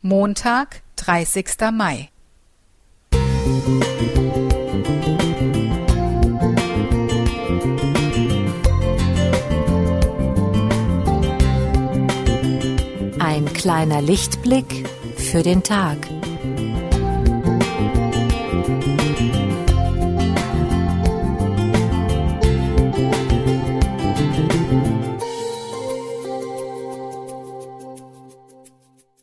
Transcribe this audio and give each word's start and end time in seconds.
Montag, 0.00 0.82
30. 0.94 1.72
Mai. 1.72 2.08
Ein 13.18 13.52
kleiner 13.52 14.00
Lichtblick 14.00 14.88
für 15.16 15.42
den 15.42 15.64
Tag. 15.64 15.98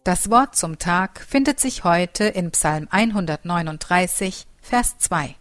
Das 0.05 0.29
Wort 0.29 0.55
zum 0.55 0.77
Tag 0.77 1.25
findet 1.27 1.59
sich 1.59 1.83
heute 1.83 2.25
in 2.25 2.51
Psalm 2.51 2.87
139, 2.91 4.45
Vers 4.61 4.99
2. 4.99 5.33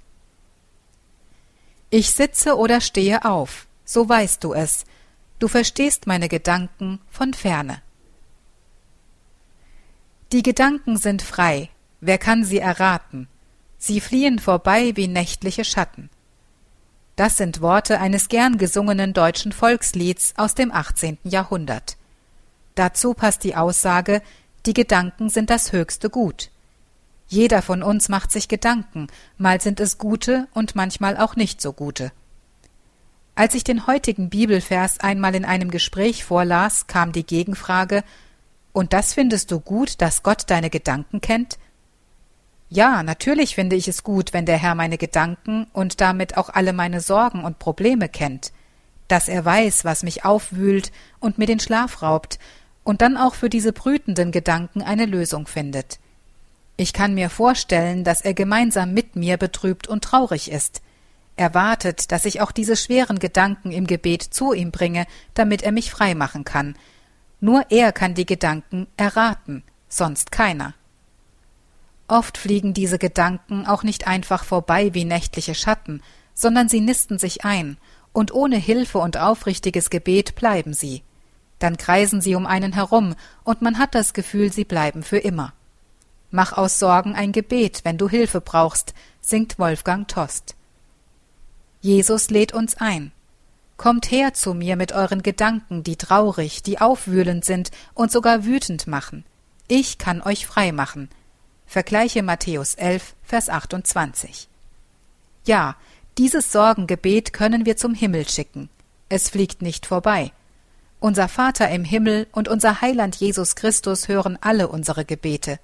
Ich 1.91 2.13
sitze 2.13 2.57
oder 2.57 2.81
stehe 2.81 3.27
auf, 3.27 3.67
so 3.85 4.09
weißt 4.09 4.43
du 4.43 4.55
es, 4.55 4.87
du 5.39 5.49
verstehst 5.49 6.07
meine 6.07 6.31
Gedanken 6.31 6.99
von 7.11 7.35
ferne. 7.35 7.83
Die 10.33 10.43
Gedanken 10.43 10.97
sind 10.97 11.21
frei, 11.21 11.69
wer 12.01 12.17
kann 12.17 12.43
sie 12.43 12.59
erraten? 12.59 13.29
Sie 13.77 14.01
fliehen 14.01 14.39
vorbei 14.39 14.93
wie 14.95 15.09
nächtliche 15.09 15.67
Schatten. 15.67 16.09
Das 17.17 17.37
sind 17.37 17.61
Worte 17.61 18.01
eines 18.01 18.29
gern 18.29 18.57
gesungenen 18.57 19.13
deutschen 19.13 19.53
Volkslieds 19.53 20.33
aus 20.39 20.55
dem 20.55 20.73
18. 20.73 21.19
Jahrhundert. 21.23 21.99
Dazu 22.77 23.15
passt 23.15 23.45
die 23.45 23.55
Aussage, 23.55 24.23
die 24.67 24.75
Gedanken 24.75 25.29
sind 25.29 25.51
das 25.51 25.73
höchste 25.73 26.09
Gut. 26.09 26.51
Jeder 27.27 27.63
von 27.63 27.83
uns 27.83 28.09
macht 28.09 28.31
sich 28.31 28.49
Gedanken, 28.49 29.09
mal 29.39 29.61
sind 29.61 29.81
es 29.81 29.99
gute 29.99 30.47
und 30.55 30.75
manchmal 30.75 31.17
auch 31.17 31.37
nicht 31.37 31.61
so 31.61 31.73
gute. 31.73 32.13
Als 33.35 33.55
ich 33.55 33.65
den 33.65 33.87
heutigen 33.87 34.31
Bibelvers 34.31 35.01
einmal 35.01 35.35
in 35.35 35.45
einem 35.45 35.71
Gespräch 35.71 36.25
vorlas, 36.25 36.87
kam 36.87 37.13
die 37.13 37.27
Gegenfrage 37.27 38.05
Und 38.73 38.93
das 38.93 39.15
findest 39.15 39.51
du 39.51 39.61
gut, 39.61 40.01
dass 40.01 40.23
Gott 40.23 40.45
deine 40.49 40.71
Gedanken 40.71 41.21
kennt? 41.21 41.59
Ja, 42.71 43.03
natürlich 43.03 43.55
finde 43.55 43.77
ich 43.77 43.87
es 43.87 44.03
gut, 44.03 44.33
wenn 44.33 44.47
der 44.47 44.59
Herr 44.59 44.75
meine 44.75 44.99
Gedanken 44.99 45.67
und 45.73 46.01
damit 46.01 46.37
auch 46.37 46.49
alle 46.49 46.73
meine 46.73 47.01
Sorgen 47.01 47.45
und 47.45 47.59
Probleme 47.59 48.09
kennt, 48.09 48.53
dass 49.09 49.29
er 49.29 49.45
weiß, 49.45 49.85
was 49.85 50.03
mich 50.03 50.25
aufwühlt 50.25 50.91
und 51.21 51.39
mir 51.39 51.47
den 51.47 51.61
Schlaf 51.61 52.03
raubt 52.03 52.39
und 52.85 53.01
dann 53.01 53.17
auch 53.17 53.35
für 53.35 53.49
diese 53.49 53.73
brütenden 53.73 54.31
Gedanken 54.31 54.83
eine 54.83 55.07
Lösung 55.07 55.47
findet. 55.47 55.99
Ich 56.77 56.93
kann 56.93 57.15
mir 57.15 57.31
vorstellen, 57.31 58.05
dass 58.05 58.21
er 58.21 58.35
gemeinsam 58.35 58.93
mit 58.93 59.17
mir 59.17 59.37
betrübt 59.39 59.89
und 59.89 60.05
traurig 60.05 60.51
ist. 60.51 60.83
Er 61.37 61.55
wartet, 61.55 62.13
dass 62.13 62.27
ich 62.27 62.41
auch 62.41 62.53
diese 62.53 62.77
schweren 62.77 63.19
Gedanken 63.19 63.73
im 63.73 63.87
Gebet 63.87 64.23
zu 64.23 64.53
ihm 64.53 64.71
bringe, 64.71 65.07
damit 65.33 65.63
er 65.63 65.73
mich 65.73 65.91
frei 65.91 66.15
machen 66.15 66.45
kann. 66.45 66.77
Nur 67.41 67.65
er 67.71 67.93
kann 67.93 68.15
die 68.15 68.27
Gedanken 68.27 68.87
erraten, 68.97 69.63
sonst 69.89 70.31
keiner. 70.31 70.75
Oft 72.07 72.39
fliegen 72.39 72.75
diese 72.75 72.99
Gedanken 72.99 73.67
auch 73.67 73.83
nicht 73.83 74.07
einfach 74.07 74.45
vorbei 74.45 74.93
wie 74.95 75.05
nächtliche 75.05 75.55
Schatten, 75.55 76.03
sondern 76.35 76.69
sie 76.69 76.81
nisten 76.81 77.19
sich 77.19 77.45
ein, 77.45 77.79
und 78.13 78.33
ohne 78.33 78.57
Hilfe 78.57 78.99
und 78.99 79.17
aufrichtiges 79.17 79.91
Gebet 79.91 80.35
bleiben 80.35 80.75
sie 80.75 81.03
dann 81.65 81.79
kreisen 81.79 82.21
sie 82.21 82.35
um 82.35 82.47
einen 82.47 82.75
herum, 82.75 83.15
und 83.43 83.63
man 83.63 83.79
hat 83.79 83.95
das 83.95 84.13
Gefühl, 84.13 84.53
sie 84.53 84.65
bleiben 84.65 85.03
für 85.03 85.17
immer. 85.17 85.55
Mach 86.31 86.53
aus 86.53 86.79
Sorgen 86.79 87.15
ein 87.15 87.33
Gebet, 87.33 87.81
wenn 87.85 87.97
du 87.97 88.07
Hilfe 88.07 88.43
brauchst, 88.43 88.93
singt 89.23 89.59
Wolfgang 89.59 90.07
Tost. 90.07 90.57
Jesus 91.81 92.29
lädt 92.29 92.53
uns 92.53 92.77
ein. 92.77 93.13
Kommt 93.79 94.11
her 94.11 94.35
zu 94.35 94.53
mir 94.53 94.77
mit 94.77 94.93
euren 94.93 95.23
Gedanken, 95.23 95.83
die 95.83 95.97
traurig, 95.97 96.63
die 96.63 96.83
aufwühlend 96.83 97.47
sind 97.47 97.71
und 97.95 98.13
sogar 98.13 98.45
wütend 98.45 98.87
machen. 98.87 99.25
Ich 99.67 99.97
kann 99.97 100.21
euch 100.21 100.47
frei 100.47 100.71
machen. 100.71 101.09
Vergleiche 101.67 102.23
Matthäus 102.23 102.75
11, 102.75 103.15
Vers 103.23 103.49
28. 103.49 104.49
Ja, 105.47 105.77
dieses 106.19 106.53
Sorgengebet 106.53 107.33
können 107.33 107.65
wir 107.65 107.79
zum 107.79 107.95
Himmel 107.95 108.29
schicken. 108.29 108.69
Es 109.09 109.31
fliegt 109.31 109.63
nicht 109.63 109.87
vorbei. 109.87 110.31
Unser 111.05 111.29
Vater 111.29 111.69
im 111.69 111.85
Himmel 111.85 112.27
und 112.33 112.49
unser 112.49 112.81
Heiland 112.81 113.17
Jesus 113.17 113.57
Christus 113.57 114.09
hören 114.09 114.39
alle 114.41 114.69
unsere 114.69 115.05
Gebete. 115.05 115.61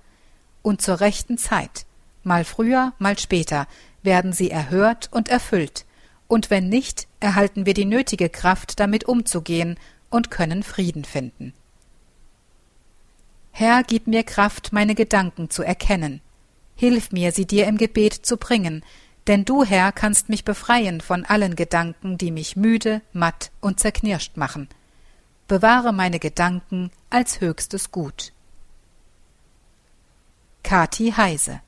Und 0.60 0.82
zur 0.82 1.00
rechten 1.00 1.38
Zeit, 1.38 1.86
mal 2.22 2.44
früher, 2.44 2.92
mal 2.98 3.18
später, 3.18 3.66
werden 4.02 4.34
sie 4.34 4.50
erhört 4.50 5.08
und 5.10 5.30
erfüllt, 5.30 5.86
und 6.28 6.50
wenn 6.50 6.68
nicht, 6.68 7.08
erhalten 7.20 7.64
wir 7.64 7.72
die 7.72 7.86
nötige 7.86 8.28
Kraft, 8.28 8.80
damit 8.80 9.04
umzugehen 9.04 9.78
und 10.10 10.30
können 10.30 10.62
Frieden 10.62 11.06
finden. 11.06 11.54
Herr, 13.50 13.82
gib 13.82 14.06
mir 14.08 14.24
Kraft, 14.24 14.74
meine 14.74 14.94
Gedanken 14.94 15.48
zu 15.48 15.62
erkennen. 15.62 16.20
Hilf 16.76 17.12
mir, 17.12 17.32
sie 17.32 17.46
dir 17.46 17.66
im 17.66 17.78
Gebet 17.78 18.12
zu 18.12 18.36
bringen, 18.36 18.84
denn 19.26 19.46
du, 19.46 19.64
Herr, 19.64 19.90
kannst 19.90 20.28
mich 20.28 20.44
befreien 20.44 21.00
von 21.00 21.24
allen 21.24 21.56
Gedanken, 21.56 22.18
die 22.18 22.30
mich 22.30 22.56
müde, 22.56 23.00
matt 23.14 23.50
und 23.62 23.80
zerknirscht 23.80 24.36
machen 24.36 24.68
bewahre 25.50 25.92
meine 25.92 26.20
Gedanken 26.20 26.92
als 27.10 27.40
höchstes 27.40 27.90
Gut. 27.90 28.32
Kati 30.62 31.10
Heise 31.10 31.60